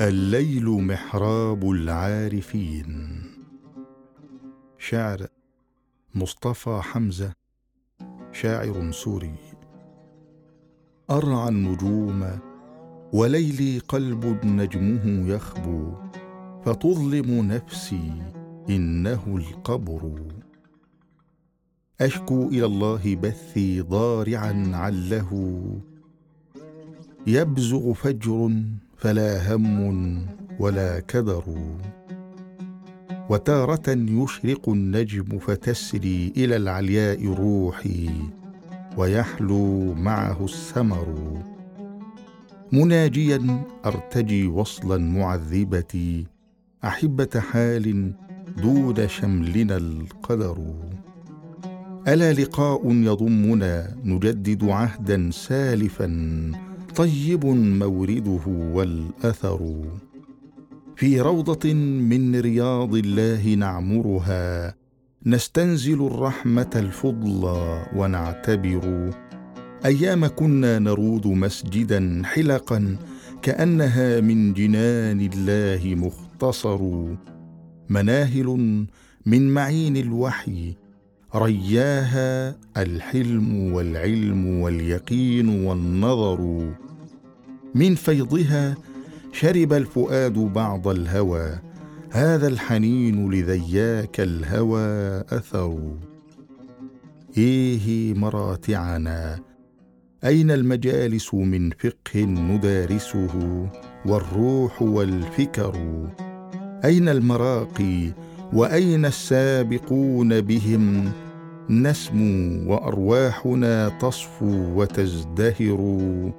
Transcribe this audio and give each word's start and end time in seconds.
الليل 0.00 0.64
محراب 0.64 1.70
العارفين. 1.70 3.20
شعر 4.78 5.26
مصطفى 6.14 6.80
حمزة 6.82 7.32
شاعر 8.32 8.90
سوري. 8.90 9.34
أرعى 11.10 11.48
النجوم 11.48 12.38
وليلي 13.12 13.78
قلب 13.78 14.44
نجمه 14.44 15.28
يخبو 15.34 15.92
فتظلم 16.64 17.52
نفسي 17.52 18.12
إنه 18.68 19.36
القبر. 19.36 20.22
أشكو 22.00 22.48
إلى 22.48 22.64
الله 22.64 23.16
بثي 23.16 23.80
ضارعا 23.80 24.70
عله 24.74 25.30
يبزغ 27.26 27.92
فجر 27.92 28.62
فلا 28.98 29.54
هم 29.54 30.26
ولا 30.58 31.00
كدر. 31.00 31.44
وتارة 33.30 33.88
يشرق 33.88 34.68
النجم 34.68 35.38
فتسري 35.38 36.32
إلى 36.36 36.56
العلياء 36.56 37.26
روحي 37.26 38.10
ويحلو 38.96 39.94
معه 39.94 40.44
السمر. 40.44 41.42
مناجيا 42.72 43.64
أرتجي 43.86 44.46
وصلا 44.46 44.98
معذبتي 44.98 46.26
أحبة 46.84 47.40
حال 47.40 48.12
دون 48.62 49.08
شملنا 49.08 49.76
القدر. 49.76 50.58
ألا 52.08 52.32
لقاء 52.32 52.92
يضمنا 52.92 53.96
نجدد 54.04 54.64
عهدا 54.64 55.30
سالفا. 55.30 56.08
طيب 56.98 57.46
مورده 57.46 58.46
والأثر. 58.46 59.60
في 60.96 61.20
روضة 61.20 61.74
من 61.74 62.40
رياض 62.40 62.94
الله 62.94 63.54
نعمرها 63.54 64.74
نستنزل 65.26 66.06
الرحمة 66.06 66.70
الفضلى 66.76 67.86
ونعتبر. 67.96 69.10
أيام 69.84 70.26
كنا 70.26 70.78
نرود 70.78 71.26
مسجدا 71.26 72.22
حلقا 72.24 72.96
كأنها 73.42 74.20
من 74.20 74.52
جنان 74.52 75.20
الله 75.20 75.94
مختصر. 75.94 76.80
مناهل 77.88 78.46
من 79.26 79.50
معين 79.50 79.96
الوحي 79.96 80.74
رياها 81.34 82.56
الحلم 82.76 83.72
والعلم 83.72 84.60
واليقين 84.60 85.48
والنظر. 85.48 86.68
من 87.78 87.94
فيضها 87.94 88.74
شرب 89.32 89.72
الفؤاد 89.72 90.32
بعض 90.32 90.88
الهوى. 90.88 91.58
هذا 92.10 92.48
الحنين 92.48 93.30
لذياك 93.30 94.20
الهوى 94.20 95.18
أثر. 95.20 95.78
إيه 97.36 98.14
مراتعنا 98.14 99.38
أين 100.24 100.50
المجالس 100.50 101.34
من 101.34 101.70
فقه 101.70 102.24
ندارسه؟ 102.24 103.68
والروح 104.06 104.82
والفكر 104.82 105.74
أين 106.84 107.08
المراقي؟ 107.08 108.12
وأين 108.52 109.04
السابقون 109.04 110.40
بهم؟ 110.40 111.12
نسمو 111.70 112.72
وأرواحنا 112.72 113.88
تصفو 113.88 114.80
وتزدهر. 114.80 116.32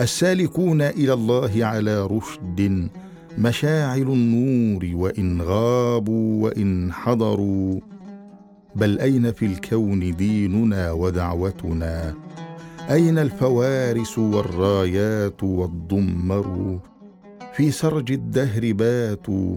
السالكون 0.00 0.82
إلى 0.82 1.12
الله 1.12 1.64
على 1.64 2.06
رشد 2.06 2.88
مشاعل 3.38 4.02
النور 4.02 4.90
وإن 4.94 5.42
غابوا 5.42 6.42
وإن 6.44 6.92
حضروا. 6.92 7.80
بل 8.76 8.98
أين 8.98 9.32
في 9.32 9.46
الكون 9.46 10.16
ديننا 10.16 10.92
ودعوتنا؟ 10.92 12.14
أين 12.90 13.18
الفوارس 13.18 14.18
والرايات 14.18 15.42
والضمر 15.42 16.78
في 17.54 17.70
سرج 17.70 18.12
الدهر 18.12 18.72
باتوا 18.72 19.56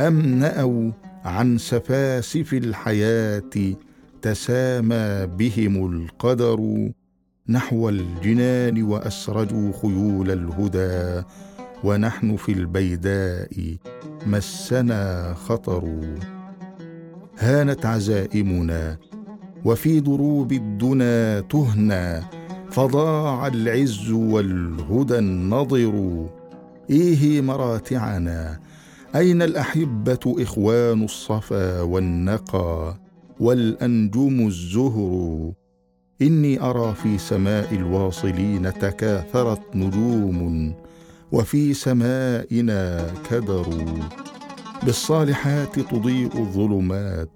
أم 0.00 0.20
نأوا 0.38 0.90
عن 1.24 1.58
سفاسف 1.58 2.54
الحياة 2.54 3.74
تسامى 4.22 5.26
بهم 5.26 5.92
القدر؟ 5.92 6.90
نحو 7.48 7.88
الجنان 7.88 8.82
وأسرجوا 8.82 9.72
خيول 9.82 10.30
الهدى 10.30 11.26
ونحن 11.84 12.36
في 12.36 12.52
البيداء 12.52 13.76
مسنا 14.26 15.34
خطر. 15.34 15.84
هانت 17.38 17.86
عزائمنا 17.86 18.98
وفي 19.64 20.00
دروب 20.00 20.52
الدنا 20.52 21.40
تهنى 21.40 22.22
فضاع 22.70 23.46
العز 23.46 24.10
والهدى 24.10 25.18
النضر. 25.18 26.26
إيه 26.90 27.40
مراتعنا؟ 27.40 28.60
أين 29.14 29.42
الأحبة 29.42 30.20
إخوان 30.26 31.04
الصفا 31.04 31.80
والنقى 31.80 32.98
والأنجم 33.40 34.46
الزهر؟ 34.46 35.52
إني 36.22 36.62
أرى 36.62 36.94
في 36.94 37.18
سماء 37.18 37.74
الواصلين 37.74 38.74
تكاثرت 38.74 39.62
نجوم 39.74 40.74
وفي 41.32 41.74
سمائنا 41.74 43.06
كدر. 43.30 43.66
بالصالحات 44.82 45.80
تضيء 45.80 46.38
الظلمات 46.38 47.30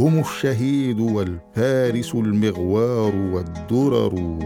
هم 0.00 0.18
الشهيد 0.18 1.00
والفارس 1.00 2.14
المغوار 2.14 3.16
والدرر. 3.16 4.38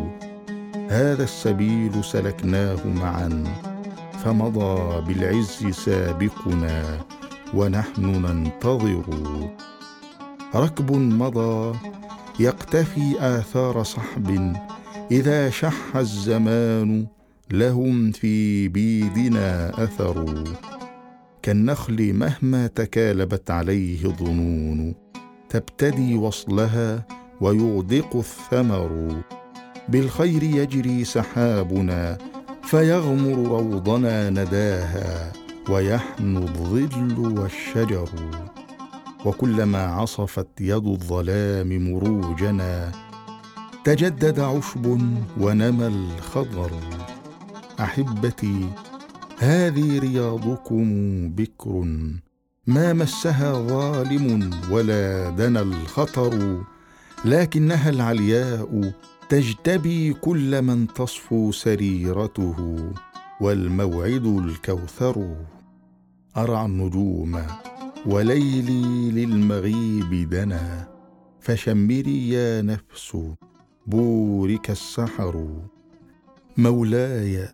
هذا 0.89 1.25
السبيل 1.25 2.05
سلكناه 2.05 2.87
معا 2.87 3.45
فمضى 4.25 5.01
بالعز 5.01 5.67
سابقنا 5.71 6.83
ونحن 7.55 8.05
ننتظر. 8.05 9.05
ركب 10.55 10.93
مضى 10.93 11.79
يقتفي 12.41 13.17
آثار 13.19 13.83
صحب 13.83 14.57
إذا 15.11 15.51
شح 15.51 15.97
الزمان 15.97 17.07
لهم 17.51 18.11
في 18.11 18.69
بيدنا 18.69 19.73
أثر 19.85 20.45
كالنخل 21.43 22.13
مهما 22.13 22.67
تكالبت 22.67 23.51
عليه 23.51 24.03
ظنون 24.03 24.95
تبتدي 25.49 26.15
وصلها 26.15 27.07
ويغدق 27.41 28.17
الثمر 28.17 29.23
بالخير 29.89 30.43
يجري 30.43 31.05
سحابنا 31.05 32.19
فيغمر 32.63 33.49
روضنا 33.49 34.31
نداها 34.31 35.33
ويحنو 35.71 36.39
الظل 36.39 37.39
والشجر 37.39 38.09
وكلما 39.25 39.83
عصفت 39.87 40.61
يد 40.61 40.87
الظلام 40.87 41.93
مروجنا 41.93 42.93
تجدد 43.85 44.41
عشب 44.41 44.87
ونمى 45.41 45.87
الخضر. 45.87 46.71
أحبتي 47.81 48.69
هذه 49.39 49.99
رياضكم 49.99 50.85
بكر. 51.31 51.85
ما 52.67 52.93
مسها 52.93 53.53
ظالم 53.53 54.51
ولا 54.71 55.31
دنا 55.31 55.61
الخطر 55.61 56.63
لكنها 57.25 57.91
العلياء 57.91 58.93
تجتبي 59.29 60.13
كل 60.13 60.63
من 60.63 60.87
تصفو 60.87 61.53
سريرته 61.53 62.77
والموعد 63.41 64.27
الكوثر. 64.27 65.37
ارعى 66.37 66.67
النجوم 66.67 67.43
وليلي 68.07 69.11
للمغيب 69.11 70.31
دنا 70.31 70.89
فشمري 71.41 72.29
يا 72.29 72.63
نفس 72.63 73.17
بورك 73.87 74.71
السحر. 74.71 75.47
مولاي 76.57 77.49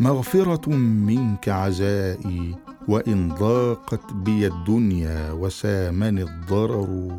مغفرة 0.00 0.70
منك 0.70 1.48
عزائي 1.48 2.54
وإن 2.88 3.28
ضاقت 3.28 4.12
بي 4.12 4.46
الدنيا 4.46 5.32
وسامني 5.32 6.22
الضرر. 6.22 7.18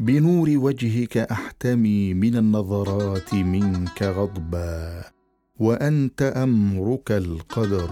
بنور 0.00 0.48
وجهك 0.56 1.16
أحتمي 1.16 2.14
من 2.14 2.36
النظرات 2.36 3.34
منك 3.34 4.02
غضبا 4.02 5.04
وأنت 5.60 6.22
أمرك 6.22 7.12
القدر. 7.12 7.90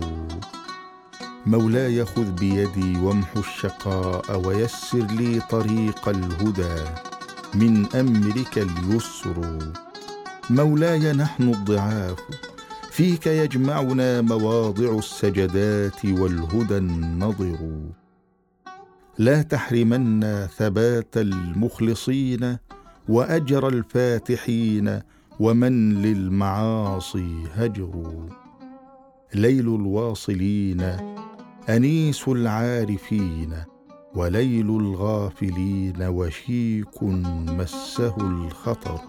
مولاي 1.47 2.05
خذ 2.05 2.31
بيدي 2.33 2.99
وامحو 2.99 3.41
الشقاء 3.41 4.47
ويسر 4.47 4.99
لي 4.99 5.41
طريق 5.51 6.09
الهدى. 6.09 6.85
من 7.55 7.87
أمرك 7.95 8.59
اليسر. 8.59 9.59
مولاي 10.51 11.13
نحن 11.13 11.49
الضعاف. 11.49 12.21
فيك 12.91 13.27
يجمعنا 13.27 14.21
مواضع 14.21 14.99
السجدات 14.99 16.05
والهدى 16.05 16.77
النضر 16.77 17.59
لا 19.19 19.43
تحرمنا 19.43 20.47
ثبات 20.47 21.17
المخلصين 21.17 22.57
وأجر 23.09 23.69
الفاتحين 23.69 25.01
ومن 25.41 26.03
للمعاصي 26.03 27.45
هجر. 27.55 28.13
ليل 29.35 29.75
الواصلين 29.75 30.97
أنيس 31.69 32.29
العارفين 32.29 33.57
وليل 34.15 34.71
الغافلين 34.71 36.03
وشيك 36.03 37.03
مسه 37.03 38.17
الخطر. 38.21 39.01